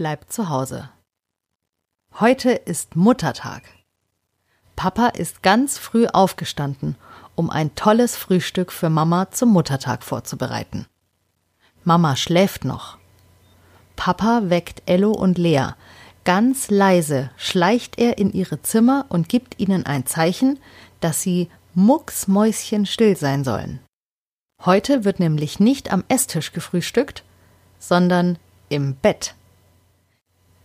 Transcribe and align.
bleibt 0.00 0.32
zu 0.32 0.48
Hause. 0.48 0.88
Heute 2.20 2.52
ist 2.52 2.96
Muttertag. 2.96 3.64
Papa 4.74 5.08
ist 5.08 5.42
ganz 5.42 5.76
früh 5.76 6.06
aufgestanden, 6.06 6.96
um 7.34 7.50
ein 7.50 7.74
tolles 7.74 8.16
Frühstück 8.16 8.72
für 8.72 8.88
Mama 8.88 9.30
zum 9.30 9.50
Muttertag 9.50 10.02
vorzubereiten. 10.02 10.86
Mama 11.84 12.16
schläft 12.16 12.64
noch. 12.64 12.96
Papa 13.94 14.44
weckt 14.44 14.80
Ello 14.86 15.10
und 15.10 15.36
Lea. 15.36 15.72
Ganz 16.24 16.70
leise 16.70 17.30
schleicht 17.36 17.98
er 17.98 18.16
in 18.16 18.32
ihre 18.32 18.62
Zimmer 18.62 19.04
und 19.10 19.28
gibt 19.28 19.60
ihnen 19.60 19.84
ein 19.84 20.06
Zeichen, 20.06 20.58
dass 21.00 21.20
sie 21.20 21.50
mucksmäuschenstill 21.74 23.18
sein 23.18 23.44
sollen. 23.44 23.80
Heute 24.64 25.04
wird 25.04 25.20
nämlich 25.20 25.60
nicht 25.60 25.92
am 25.92 26.04
Esstisch 26.08 26.52
gefrühstückt, 26.52 27.22
sondern 27.78 28.38
im 28.70 28.94
Bett. 28.94 29.34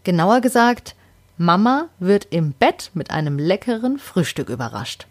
Genauer 0.05 0.39
gesagt, 0.39 0.95
Mama 1.35 1.89
wird 1.97 2.27
im 2.29 2.53
Bett 2.53 2.91
mit 2.93 3.09
einem 3.09 3.39
leckeren 3.39 3.97
Frühstück 3.97 4.49
überrascht. 4.49 5.07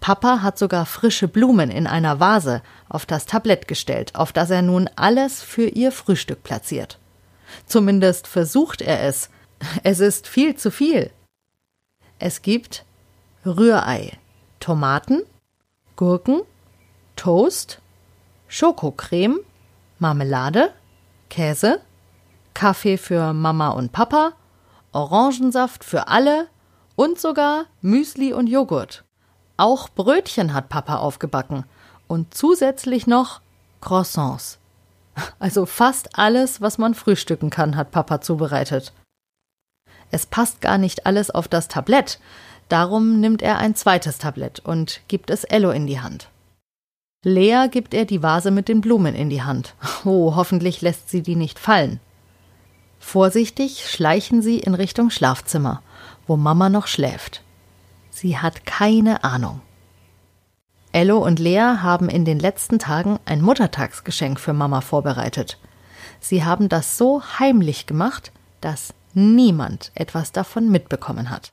Papa 0.00 0.42
hat 0.42 0.58
sogar 0.58 0.86
frische 0.86 1.28
Blumen 1.28 1.70
in 1.70 1.86
einer 1.86 2.18
Vase 2.18 2.62
auf 2.88 3.06
das 3.06 3.26
Tablett 3.26 3.68
gestellt, 3.68 4.14
auf 4.16 4.32
das 4.32 4.50
er 4.50 4.62
nun 4.62 4.90
alles 4.96 5.40
für 5.40 5.68
ihr 5.68 5.92
Frühstück 5.92 6.42
platziert. 6.42 6.98
Zumindest 7.66 8.26
versucht 8.26 8.82
er 8.82 9.04
es. 9.04 9.30
Es 9.84 10.00
ist 10.00 10.26
viel 10.26 10.56
zu 10.56 10.72
viel. 10.72 11.10
Es 12.18 12.42
gibt 12.42 12.84
Rührei, 13.46 14.18
Tomaten, 14.58 15.22
Gurken, 15.94 16.42
Toast, 17.14 17.80
Schokocreme, 18.48 19.38
Marmelade, 20.00 20.72
Käse, 21.30 21.80
Kaffee 22.56 22.96
für 22.96 23.34
Mama 23.34 23.68
und 23.68 23.92
Papa, 23.92 24.32
Orangensaft 24.92 25.84
für 25.84 26.08
alle 26.08 26.48
und 26.94 27.20
sogar 27.20 27.66
Müsli 27.82 28.32
und 28.32 28.46
Joghurt. 28.46 29.04
Auch 29.58 29.90
Brötchen 29.90 30.54
hat 30.54 30.70
Papa 30.70 30.96
aufgebacken 30.96 31.64
und 32.08 32.32
zusätzlich 32.32 33.06
noch 33.06 33.42
Croissants. 33.82 34.58
Also 35.38 35.66
fast 35.66 36.18
alles, 36.18 36.62
was 36.62 36.78
man 36.78 36.94
frühstücken 36.94 37.50
kann, 37.50 37.76
hat 37.76 37.90
Papa 37.90 38.22
zubereitet. 38.22 38.94
Es 40.10 40.24
passt 40.24 40.62
gar 40.62 40.78
nicht 40.78 41.04
alles 41.04 41.30
auf 41.30 41.48
das 41.48 41.68
Tablett, 41.68 42.18
darum 42.70 43.20
nimmt 43.20 43.42
er 43.42 43.58
ein 43.58 43.74
zweites 43.74 44.16
Tablett 44.16 44.60
und 44.60 45.02
gibt 45.08 45.28
es 45.28 45.44
Ello 45.44 45.70
in 45.72 45.86
die 45.86 46.00
Hand. 46.00 46.28
Lea 47.22 47.66
gibt 47.70 47.92
er 47.92 48.06
die 48.06 48.22
Vase 48.22 48.50
mit 48.50 48.68
den 48.68 48.80
Blumen 48.80 49.14
in 49.14 49.28
die 49.28 49.42
Hand. 49.42 49.74
Oh, 50.06 50.36
hoffentlich 50.36 50.80
lässt 50.80 51.10
sie 51.10 51.22
die 51.22 51.36
nicht 51.36 51.58
fallen. 51.58 52.00
Vorsichtig 53.06 53.88
schleichen 53.88 54.42
sie 54.42 54.58
in 54.58 54.74
Richtung 54.74 55.10
Schlafzimmer, 55.10 55.80
wo 56.26 56.36
Mama 56.36 56.68
noch 56.68 56.88
schläft. 56.88 57.40
Sie 58.10 58.36
hat 58.36 58.66
keine 58.66 59.22
Ahnung. 59.22 59.60
Ello 60.90 61.18
und 61.18 61.38
Lea 61.38 61.76
haben 61.82 62.08
in 62.08 62.24
den 62.24 62.40
letzten 62.40 62.80
Tagen 62.80 63.20
ein 63.24 63.42
Muttertagsgeschenk 63.42 64.40
für 64.40 64.52
Mama 64.52 64.80
vorbereitet. 64.80 65.56
Sie 66.18 66.42
haben 66.42 66.68
das 66.68 66.98
so 66.98 67.22
heimlich 67.38 67.86
gemacht, 67.86 68.32
dass 68.60 68.92
niemand 69.14 69.92
etwas 69.94 70.32
davon 70.32 70.68
mitbekommen 70.68 71.30
hat. 71.30 71.52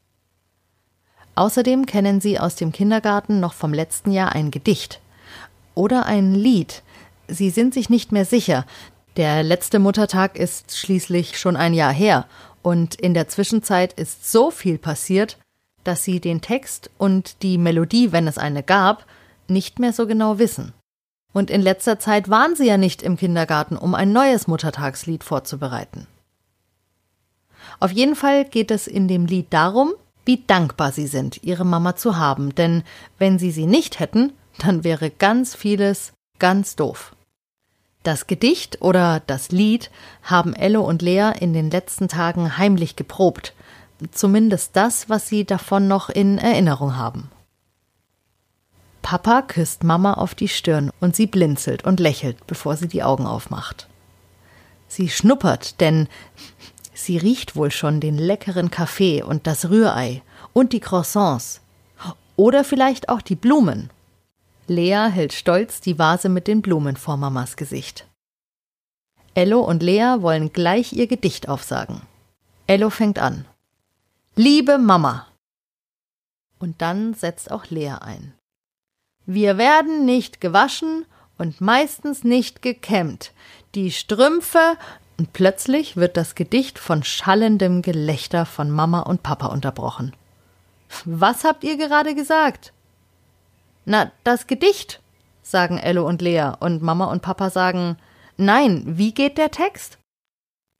Außerdem 1.35 1.85
kennen 1.85 2.19
sie 2.19 2.39
aus 2.39 2.55
dem 2.55 2.71
Kindergarten 2.71 3.39
noch 3.39 3.53
vom 3.53 3.75
letzten 3.75 4.11
Jahr 4.11 4.33
ein 4.33 4.49
Gedicht 4.49 5.01
oder 5.75 6.07
ein 6.07 6.33
Lied. 6.33 6.81
Sie 7.27 7.51
sind 7.51 7.75
sich 7.75 7.91
nicht 7.91 8.11
mehr 8.11 8.25
sicher. 8.25 8.65
Der 9.15 9.43
letzte 9.43 9.77
Muttertag 9.77 10.39
ist 10.39 10.75
schließlich 10.75 11.37
schon 11.37 11.55
ein 11.55 11.73
Jahr 11.73 11.93
her, 11.93 12.25
und 12.63 12.95
in 12.95 13.13
der 13.13 13.27
Zwischenzeit 13.27 13.93
ist 13.93 14.31
so 14.31 14.49
viel 14.49 14.77
passiert, 14.77 15.37
dass 15.83 16.03
sie 16.03 16.19
den 16.19 16.41
Text 16.41 16.89
und 16.97 17.43
die 17.43 17.57
Melodie, 17.57 18.11
wenn 18.11 18.27
es 18.27 18.37
eine 18.37 18.63
gab, 18.63 19.05
nicht 19.47 19.79
mehr 19.79 19.93
so 19.93 20.07
genau 20.07 20.39
wissen. 20.39 20.73
Und 21.33 21.51
in 21.51 21.61
letzter 21.61 21.99
Zeit 21.99 22.29
waren 22.29 22.55
sie 22.55 22.67
ja 22.67 22.77
nicht 22.77 23.01
im 23.01 23.17
Kindergarten, 23.17 23.75
um 23.75 23.93
ein 23.93 24.13
neues 24.13 24.47
Muttertagslied 24.47 25.23
vorzubereiten. 25.23 26.07
Auf 27.79 27.91
jeden 27.91 28.15
Fall 28.15 28.45
geht 28.45 28.71
es 28.71 28.87
in 28.87 29.07
dem 29.07 29.25
Lied 29.25 29.47
darum, 29.51 29.93
wie 30.25 30.43
dankbar 30.47 30.91
sie 30.91 31.07
sind, 31.07 31.43
ihre 31.43 31.65
Mama 31.65 31.95
zu 31.95 32.17
haben, 32.17 32.55
denn 32.55 32.83
wenn 33.17 33.39
sie 33.39 33.51
sie 33.51 33.65
nicht 33.65 33.99
hätten, 33.99 34.33
dann 34.59 34.83
wäre 34.83 35.09
ganz 35.09 35.53
vieles 35.55 36.13
ganz 36.39 36.75
doof. 36.75 37.13
Das 38.03 38.27
Gedicht 38.27 38.81
oder 38.81 39.21
das 39.25 39.51
Lied 39.51 39.89
haben 40.23 40.53
Ello 40.53 40.81
und 40.81 41.01
Lea 41.01 41.31
in 41.39 41.53
den 41.53 41.71
letzten 41.71 42.09
Tagen 42.09 42.57
heimlich 42.57 42.97
geprobt, 42.97 43.53
zumindest 44.11 44.75
das, 44.75 45.09
was 45.09 45.29
sie 45.29 45.45
davon 45.45 45.87
noch 45.87 46.09
in 46.09 46.37
Erinnerung 46.37 46.97
haben. 46.97 47.31
Papa 49.01 49.41
küsst 49.41 49.83
Mama 49.83 50.13
auf 50.15 50.35
die 50.35 50.49
Stirn 50.49 50.91
und 50.99 51.15
sie 51.15 51.27
blinzelt 51.27 51.85
und 51.85 51.99
lächelt, 51.99 52.45
bevor 52.45 52.75
sie 52.75 52.87
die 52.87 53.03
Augen 53.03 53.25
aufmacht. 53.25 53.87
Sie 54.87 55.09
schnuppert, 55.09 55.79
denn 55.79 56.07
sie 56.93 57.17
riecht 57.17 57.55
wohl 57.55 57.71
schon 57.71 58.01
den 58.01 58.17
leckeren 58.17 58.69
Kaffee 58.69 59.23
und 59.23 59.47
das 59.47 59.69
Rührei 59.69 60.21
und 60.51 60.73
die 60.73 60.79
Croissants. 60.81 61.61
Oder 62.35 62.63
vielleicht 62.63 63.09
auch 63.09 63.21
die 63.21 63.35
Blumen. 63.35 63.91
Lea 64.67 65.09
hält 65.11 65.33
stolz 65.33 65.81
die 65.81 65.99
Vase 65.99 66.29
mit 66.29 66.47
den 66.47 66.61
Blumen 66.61 66.95
vor 66.95 67.17
Mamas 67.17 67.57
Gesicht. 67.57 68.07
Ello 69.33 69.59
und 69.59 69.83
Lea 69.83 70.17
wollen 70.19 70.53
gleich 70.53 70.93
ihr 70.93 71.07
Gedicht 71.07 71.49
aufsagen. 71.49 72.01
Ello 72.67 72.89
fängt 72.89 73.19
an. 73.19 73.45
Liebe 74.35 74.77
Mama. 74.77 75.27
Und 76.59 76.81
dann 76.81 77.13
setzt 77.13 77.51
auch 77.51 77.65
Lea 77.69 77.95
ein. 77.99 78.33
Wir 79.25 79.57
werden 79.57 80.05
nicht 80.05 80.39
gewaschen 80.39 81.05
und 81.37 81.59
meistens 81.59 82.23
nicht 82.23 82.61
gekämmt. 82.61 83.33
Die 83.75 83.91
Strümpfe 83.91 84.77
und 85.17 85.33
plötzlich 85.33 85.97
wird 85.97 86.15
das 86.15 86.35
Gedicht 86.35 86.79
von 86.79 87.03
schallendem 87.03 87.81
Gelächter 87.81 88.45
von 88.45 88.71
Mama 88.71 89.01
und 89.01 89.23
Papa 89.23 89.47
unterbrochen. 89.47 90.15
Was 91.05 91.43
habt 91.43 91.63
ihr 91.63 91.77
gerade 91.77 92.15
gesagt? 92.15 92.71
Na, 93.85 94.11
das 94.23 94.47
Gedicht, 94.47 95.01
sagen 95.41 95.77
Ello 95.77 96.07
und 96.07 96.21
Lea, 96.21 96.51
und 96.59 96.81
Mama 96.81 97.05
und 97.05 97.21
Papa 97.21 97.49
sagen 97.49 97.97
Nein, 98.37 98.83
wie 98.85 99.13
geht 99.13 99.37
der 99.37 99.51
Text? 99.51 99.97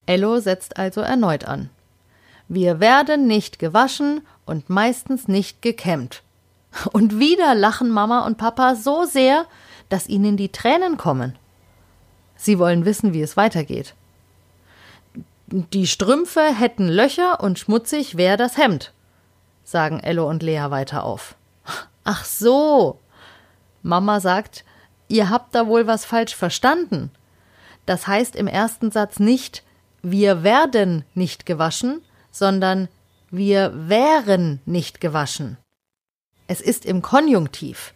Ello 0.06 0.40
setzt 0.40 0.78
also 0.78 1.02
erneut 1.02 1.46
an. 1.46 1.70
Wir 2.48 2.80
werden 2.80 3.28
nicht 3.28 3.60
gewaschen 3.60 4.22
und 4.46 4.70
meistens 4.70 5.28
nicht 5.28 5.62
gekämmt. 5.62 6.24
Und 6.92 7.20
wieder 7.20 7.54
lachen 7.54 7.90
Mama 7.92 8.26
und 8.26 8.38
Papa 8.38 8.76
so 8.76 9.06
sehr, 9.06 9.46
dass 9.90 10.10
ihnen 10.10 10.38
die 10.38 10.50
Tränen 10.50 10.98
kommen. 10.98 11.38
Sie 12.36 12.58
wollen 12.58 12.84
wissen, 12.84 13.14
wie 13.14 13.22
es 13.22 13.38
weitergeht. 13.38 13.94
Die 15.46 15.86
Strümpfe 15.86 16.42
hätten 16.42 16.88
Löcher 16.88 17.42
und 17.42 17.60
schmutzig 17.60 18.18
wäre 18.18 18.38
das 18.38 18.58
Hemd, 18.58 18.92
sagen 19.64 20.00
Ello 20.00 20.28
und 20.28 20.42
Lea 20.42 20.66
weiter 20.70 21.04
auf. 21.04 21.36
Ach 22.04 22.26
so. 22.26 23.00
Mama 23.82 24.20
sagt, 24.20 24.64
ihr 25.08 25.30
habt 25.30 25.56
da 25.56 25.68
wohl 25.68 25.88
was 25.88 26.06
falsch 26.06 26.36
verstanden. 26.36 27.12
Das 27.86 28.08
heißt 28.08 28.36
im 28.36 28.48
ersten 28.48 28.92
Satz 28.92 29.20
nicht, 29.20 29.64
wir 30.02 30.44
werden 30.44 31.06
nicht 31.14 31.46
gewaschen, 31.46 32.02
sondern 32.32 32.88
wir 33.30 33.72
wären 33.90 34.62
nicht 34.66 35.02
gewaschen. 35.02 35.58
Es 36.48 36.62
ist 36.62 36.86
im 36.86 37.02
Konjunktiv. 37.02 37.94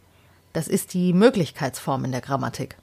Das 0.53 0.67
ist 0.67 0.93
die 0.93 1.13
Möglichkeitsform 1.13 2.05
in 2.05 2.11
der 2.11 2.21
Grammatik. 2.21 2.77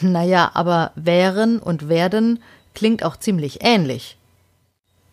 Naja, 0.00 0.50
aber 0.54 0.92
wären 0.94 1.58
und 1.58 1.88
werden 1.88 2.42
klingt 2.74 3.04
auch 3.04 3.16
ziemlich 3.16 3.58
ähnlich. 3.62 4.16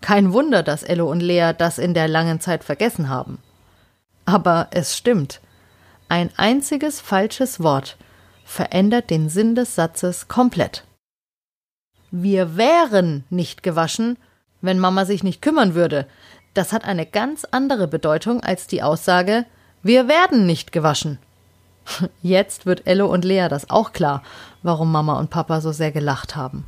Kein 0.02 0.32
Wunder, 0.32 0.64
dass 0.64 0.84
Ello 0.84 1.10
und 1.10 1.22
Lea 1.22 1.52
das 1.58 1.80
in 1.80 1.94
der 1.94 2.08
langen 2.08 2.40
Zeit 2.40 2.64
vergessen 2.64 3.10
haben. 3.10 3.40
Aber 4.28 4.68
es 4.72 4.98
stimmt. 4.98 5.40
Ein 6.10 6.30
einziges 6.36 7.00
falsches 7.00 7.64
Wort 7.64 7.96
verändert 8.44 9.10
den 9.10 9.30
Sinn 9.30 9.56
des 9.56 9.74
Satzes 9.74 10.28
komplett. 10.28 10.84
Wir 12.12 12.58
wären 12.58 13.24
nicht 13.30 13.64
gewaschen, 13.64 14.18
wenn 14.62 14.80
Mama 14.80 15.06
sich 15.06 15.24
nicht 15.24 15.42
kümmern 15.42 15.76
würde. 15.76 16.08
Das 16.54 16.74
hat 16.74 16.84
eine 16.84 17.06
ganz 17.06 17.46
andere 17.46 17.88
Bedeutung 17.88 18.44
als 18.44 18.68
die 18.68 18.84
Aussage 18.84 19.46
Wir 19.82 20.10
werden 20.10 20.46
nicht 20.46 20.74
gewaschen. 20.74 21.20
Jetzt 22.22 22.66
wird 22.66 22.86
Ello 22.86 23.08
und 23.08 23.24
Lea 23.24 23.48
das 23.50 23.70
auch 23.70 23.94
klar, 23.94 24.24
warum 24.62 24.92
Mama 24.92 25.18
und 25.20 25.30
Papa 25.30 25.62
so 25.62 25.72
sehr 25.72 25.94
gelacht 25.94 26.36
haben. 26.36 26.66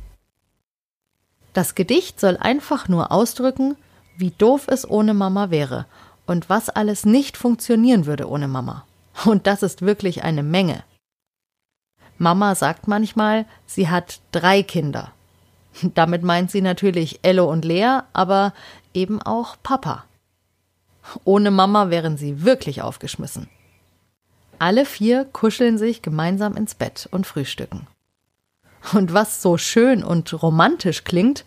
Das 1.52 1.74
Gedicht 1.74 2.20
soll 2.20 2.38
einfach 2.38 2.88
nur 2.88 3.12
ausdrücken, 3.12 3.76
wie 4.16 4.30
doof 4.30 4.66
es 4.68 4.88
ohne 4.88 5.12
Mama 5.12 5.50
wäre 5.50 5.84
und 6.30 6.48
was 6.48 6.68
alles 6.68 7.04
nicht 7.04 7.36
funktionieren 7.36 8.06
würde 8.06 8.28
ohne 8.28 8.46
Mama. 8.46 8.86
Und 9.24 9.48
das 9.48 9.64
ist 9.64 9.82
wirklich 9.82 10.22
eine 10.22 10.44
Menge. 10.44 10.84
Mama 12.18 12.54
sagt 12.54 12.86
manchmal, 12.86 13.46
sie 13.66 13.88
hat 13.88 14.20
drei 14.30 14.62
Kinder. 14.62 15.10
Damit 15.82 16.22
meint 16.22 16.52
sie 16.52 16.60
natürlich 16.60 17.18
Ello 17.22 17.50
und 17.50 17.64
Lea, 17.64 18.02
aber 18.12 18.54
eben 18.94 19.20
auch 19.20 19.56
Papa. 19.64 20.04
Ohne 21.24 21.50
Mama 21.50 21.90
wären 21.90 22.16
sie 22.16 22.44
wirklich 22.44 22.80
aufgeschmissen. 22.80 23.48
Alle 24.60 24.84
vier 24.84 25.24
kuscheln 25.24 25.78
sich 25.78 26.00
gemeinsam 26.00 26.56
ins 26.56 26.76
Bett 26.76 27.08
und 27.10 27.26
frühstücken. 27.26 27.88
Und 28.92 29.12
was 29.12 29.42
so 29.42 29.58
schön 29.58 30.04
und 30.04 30.40
romantisch 30.44 31.02
klingt, 31.02 31.44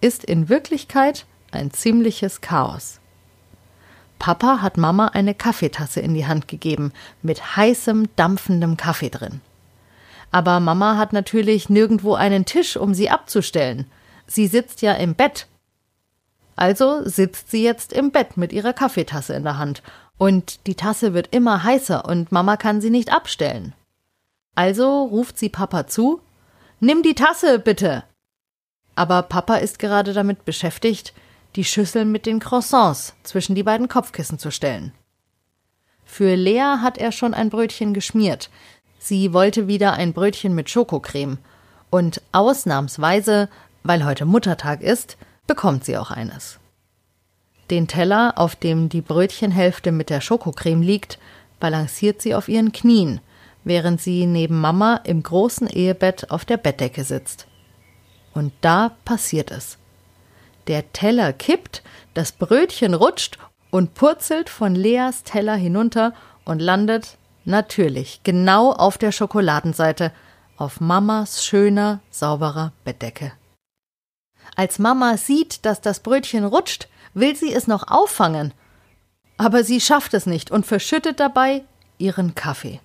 ist 0.00 0.24
in 0.24 0.48
Wirklichkeit 0.48 1.24
ein 1.52 1.70
ziemliches 1.70 2.40
Chaos. 2.40 2.98
Papa 4.18 4.62
hat 4.62 4.76
Mama 4.76 5.08
eine 5.08 5.34
Kaffeetasse 5.34 6.00
in 6.00 6.14
die 6.14 6.26
Hand 6.26 6.48
gegeben 6.48 6.92
mit 7.22 7.56
heißem, 7.56 8.08
dampfendem 8.16 8.76
Kaffee 8.76 9.10
drin. 9.10 9.40
Aber 10.30 10.60
Mama 10.60 10.96
hat 10.96 11.12
natürlich 11.12 11.68
nirgendwo 11.68 12.14
einen 12.14 12.44
Tisch, 12.44 12.76
um 12.76 12.94
sie 12.94 13.10
abzustellen. 13.10 13.86
Sie 14.26 14.46
sitzt 14.46 14.82
ja 14.82 14.92
im 14.92 15.14
Bett. 15.14 15.46
Also 16.56 17.06
sitzt 17.08 17.50
sie 17.50 17.62
jetzt 17.62 17.92
im 17.92 18.10
Bett 18.10 18.36
mit 18.36 18.52
ihrer 18.52 18.72
Kaffeetasse 18.72 19.34
in 19.34 19.44
der 19.44 19.58
Hand. 19.58 19.82
Und 20.16 20.66
die 20.66 20.74
Tasse 20.74 21.14
wird 21.14 21.34
immer 21.34 21.64
heißer 21.64 22.04
und 22.04 22.32
Mama 22.32 22.56
kann 22.56 22.80
sie 22.80 22.90
nicht 22.90 23.12
abstellen. 23.12 23.74
Also 24.54 25.04
ruft 25.04 25.38
sie 25.38 25.48
Papa 25.48 25.86
zu 25.86 26.20
Nimm 26.80 27.02
die 27.02 27.14
Tasse, 27.14 27.58
bitte. 27.58 28.04
Aber 28.94 29.22
Papa 29.22 29.56
ist 29.56 29.78
gerade 29.78 30.12
damit 30.12 30.44
beschäftigt, 30.44 31.14
die 31.56 31.64
Schüssel 31.64 32.04
mit 32.04 32.26
den 32.26 32.40
Croissants 32.40 33.14
zwischen 33.22 33.54
die 33.54 33.62
beiden 33.62 33.88
Kopfkissen 33.88 34.38
zu 34.38 34.50
stellen. 34.50 34.92
Für 36.04 36.34
Lea 36.34 36.78
hat 36.80 36.98
er 36.98 37.12
schon 37.12 37.34
ein 37.34 37.50
Brötchen 37.50 37.94
geschmiert. 37.94 38.50
Sie 38.98 39.32
wollte 39.32 39.66
wieder 39.68 39.94
ein 39.94 40.12
Brötchen 40.12 40.54
mit 40.54 40.70
Schokocreme. 40.70 41.38
Und 41.90 42.22
ausnahmsweise, 42.32 43.48
weil 43.82 44.04
heute 44.04 44.24
Muttertag 44.24 44.80
ist, 44.80 45.16
bekommt 45.46 45.84
sie 45.84 45.96
auch 45.96 46.10
eines. 46.10 46.58
Den 47.70 47.88
Teller, 47.88 48.34
auf 48.36 48.56
dem 48.56 48.88
die 48.88 49.00
Brötchenhälfte 49.00 49.92
mit 49.92 50.10
der 50.10 50.20
Schokocreme 50.20 50.82
liegt, 50.82 51.18
balanciert 51.60 52.20
sie 52.20 52.34
auf 52.34 52.48
ihren 52.48 52.72
Knien, 52.72 53.20
während 53.62 54.00
sie 54.00 54.26
neben 54.26 54.60
Mama 54.60 55.00
im 55.04 55.22
großen 55.22 55.68
Ehebett 55.68 56.30
auf 56.30 56.44
der 56.44 56.58
Bettdecke 56.58 57.04
sitzt. 57.04 57.46
Und 58.34 58.52
da 58.60 58.96
passiert 59.04 59.50
es. 59.50 59.78
Der 60.66 60.92
Teller 60.92 61.32
kippt, 61.32 61.82
das 62.14 62.32
Brötchen 62.32 62.94
rutscht 62.94 63.38
und 63.70 63.94
purzelt 63.94 64.48
von 64.48 64.74
Leas 64.74 65.22
Teller 65.22 65.56
hinunter 65.56 66.14
und 66.44 66.60
landet 66.60 67.18
Natürlich, 67.44 68.20
genau 68.22 68.72
auf 68.72 68.96
der 68.96 69.12
Schokoladenseite, 69.12 70.12
auf 70.56 70.80
Mamas 70.80 71.44
schöner, 71.44 72.00
sauberer 72.10 72.72
Bettdecke. 72.84 73.32
Als 74.56 74.78
Mama 74.78 75.16
sieht, 75.16 75.66
dass 75.66 75.80
das 75.80 76.00
Brötchen 76.00 76.44
rutscht, 76.44 76.88
will 77.12 77.36
sie 77.36 77.52
es 77.52 77.66
noch 77.66 77.88
auffangen. 77.88 78.54
Aber 79.36 79.64
sie 79.64 79.80
schafft 79.80 80.14
es 80.14 80.26
nicht 80.26 80.50
und 80.50 80.64
verschüttet 80.64 81.20
dabei 81.20 81.64
ihren 81.98 82.34
Kaffee. 82.34 82.80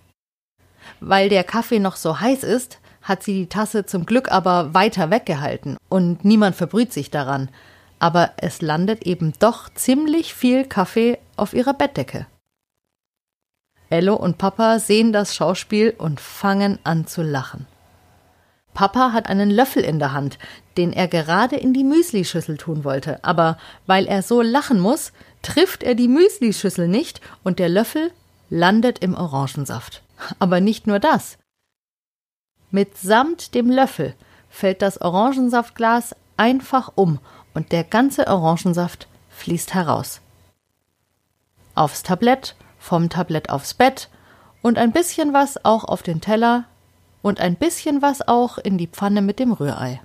Weil 0.99 1.29
der 1.29 1.43
Kaffee 1.43 1.79
noch 1.79 1.95
so 1.95 2.19
heiß 2.19 2.43
ist, 2.43 2.79
hat 3.01 3.23
sie 3.23 3.33
die 3.33 3.49
Tasse 3.49 3.85
zum 3.85 4.05
Glück 4.05 4.31
aber 4.31 4.73
weiter 4.73 5.09
weggehalten 5.09 5.77
und 5.87 6.25
niemand 6.25 6.55
verbrüht 6.55 6.91
sich 6.91 7.11
daran. 7.11 7.49
Aber 7.99 8.31
es 8.37 8.61
landet 8.61 9.03
eben 9.03 9.33
doch 9.39 9.69
ziemlich 9.73 10.33
viel 10.33 10.65
Kaffee 10.65 11.19
auf 11.35 11.53
ihrer 11.53 11.73
Bettdecke. 11.73 12.27
Ello 13.89 14.15
und 14.15 14.37
Papa 14.37 14.79
sehen 14.79 15.11
das 15.11 15.35
Schauspiel 15.35 15.93
und 15.97 16.19
fangen 16.19 16.79
an 16.83 17.07
zu 17.07 17.23
lachen. 17.23 17.65
Papa 18.73 19.11
hat 19.11 19.27
einen 19.27 19.49
Löffel 19.49 19.83
in 19.83 19.99
der 19.99 20.13
Hand, 20.13 20.37
den 20.77 20.93
er 20.93 21.07
gerade 21.07 21.55
in 21.55 21.73
die 21.73 21.83
Müslischüssel 21.83 22.57
tun 22.57 22.83
wollte, 22.83 23.23
aber 23.23 23.57
weil 23.87 24.05
er 24.05 24.21
so 24.21 24.41
lachen 24.41 24.79
muss, 24.79 25.11
trifft 25.41 25.83
er 25.83 25.95
die 25.95 26.07
Müslischüssel 26.07 26.87
nicht 26.87 27.19
und 27.43 27.59
der 27.59 27.69
Löffel 27.69 28.11
landet 28.49 28.99
im 28.99 29.15
Orangensaft. 29.15 30.01
Aber 30.37 30.61
nicht 30.61 30.87
nur 30.87 30.99
das. 30.99 31.37
Mitsamt 32.71 33.55
dem 33.55 33.69
Löffel 33.69 34.13
fällt 34.49 34.81
das 34.81 35.01
Orangensaftglas 35.01 36.15
einfach 36.37 36.91
um 36.95 37.19
und 37.53 37.71
der 37.71 37.83
ganze 37.83 38.27
Orangensaft 38.27 39.07
fließt 39.29 39.73
heraus. 39.73 40.21
Aufs 41.75 42.03
Tablett 42.03 42.55
vom 42.77 43.09
Tablett 43.09 43.49
aufs 43.49 43.73
Bett 43.73 44.09
und 44.61 44.77
ein 44.77 44.91
bisschen 44.91 45.33
was 45.33 45.63
auch 45.63 45.83
auf 45.83 46.01
den 46.01 46.21
Teller 46.21 46.65
und 47.21 47.39
ein 47.39 47.55
bisschen 47.55 48.01
was 48.01 48.27
auch 48.27 48.57
in 48.57 48.77
die 48.77 48.87
Pfanne 48.87 49.21
mit 49.21 49.39
dem 49.39 49.51
Rührei. 49.51 50.01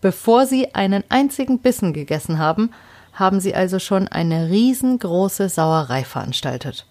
Bevor 0.00 0.46
sie 0.46 0.74
einen 0.74 1.04
einzigen 1.10 1.58
Bissen 1.58 1.92
gegessen 1.92 2.38
haben, 2.38 2.72
haben 3.12 3.40
sie 3.40 3.54
also 3.54 3.78
schon 3.78 4.08
eine 4.08 4.48
riesengroße 4.48 5.48
Sauerei 5.48 6.04
veranstaltet. 6.04 6.86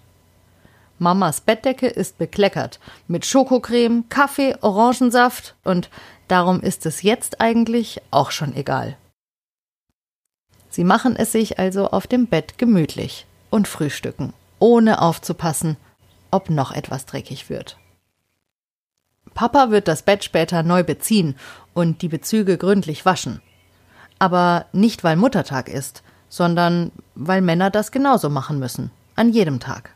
Mamas 0.99 1.41
Bettdecke 1.41 1.87
ist 1.87 2.17
bekleckert 2.17 2.79
mit 3.07 3.25
Schokocreme, 3.25 4.03
Kaffee, 4.09 4.55
Orangensaft 4.61 5.55
und 5.63 5.89
darum 6.27 6.61
ist 6.61 6.85
es 6.85 7.01
jetzt 7.01 7.41
eigentlich 7.41 8.01
auch 8.11 8.31
schon 8.31 8.55
egal. 8.55 8.97
Sie 10.69 10.83
machen 10.83 11.15
es 11.15 11.31
sich 11.31 11.59
also 11.59 11.89
auf 11.89 12.07
dem 12.07 12.27
Bett 12.27 12.57
gemütlich 12.57 13.25
und 13.49 13.67
frühstücken 13.67 14.33
ohne 14.59 15.01
aufzupassen, 15.01 15.77
ob 16.31 16.49
noch 16.49 16.71
etwas 16.71 17.05
dreckig 17.05 17.49
wird. 17.49 17.77
Papa 19.33 19.71
wird 19.71 19.87
das 19.87 20.03
Bett 20.03 20.23
später 20.23 20.63
neu 20.63 20.83
beziehen 20.83 21.35
und 21.73 22.01
die 22.01 22.09
Bezüge 22.09 22.57
gründlich 22.57 23.05
waschen. 23.05 23.41
Aber 24.19 24.65
nicht 24.73 25.03
weil 25.03 25.15
Muttertag 25.15 25.69
ist, 25.69 26.03
sondern 26.27 26.91
weil 27.15 27.41
Männer 27.41 27.69
das 27.69 27.91
genauso 27.91 28.29
machen 28.29 28.59
müssen, 28.59 28.91
an 29.15 29.29
jedem 29.29 29.59
Tag. 29.59 29.95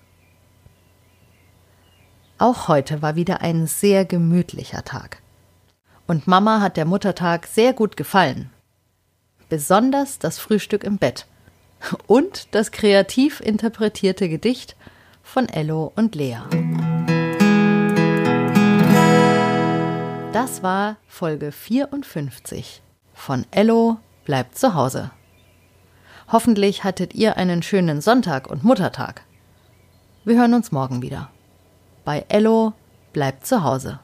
Auch 2.38 2.68
heute 2.68 3.02
war 3.02 3.16
wieder 3.16 3.42
ein 3.42 3.68
sehr 3.68 4.06
gemütlicher 4.06 4.84
Tag. 4.84 5.22
Und 6.08 6.28
Mama 6.28 6.62
hat 6.62 6.78
der 6.78 6.86
Muttertag 6.86 7.48
sehr 7.48 7.74
gut 7.74 7.98
gefallen. 7.98 8.50
Besonders 9.53 10.17
das 10.17 10.39
Frühstück 10.39 10.83
im 10.83 10.97
Bett 10.97 11.27
und 12.07 12.55
das 12.55 12.71
kreativ 12.71 13.39
interpretierte 13.39 14.27
Gedicht 14.27 14.75
von 15.21 15.47
Ello 15.47 15.91
und 15.95 16.15
Lea. 16.15 16.39
Das 20.31 20.63
war 20.63 20.97
Folge 21.07 21.51
54 21.51 22.81
von 23.13 23.45
Ello 23.51 23.98
bleibt 24.25 24.57
zu 24.57 24.74
Hause. 24.74 25.12
Hoffentlich 26.31 26.83
hattet 26.83 27.13
ihr 27.13 27.38
einen 27.38 27.62
schönen 27.62 28.01
Sonntag 28.01 28.50
und 28.50 28.63
Muttertag. 28.63 29.22
Wir 30.25 30.38
hören 30.39 30.55
uns 30.55 30.72
morgen 30.72 31.03
wieder. 31.03 31.29
Bei 32.03 32.25
Ello 32.27 32.74
bleibt 33.13 33.45
zu 33.45 33.63
Hause. 33.63 34.00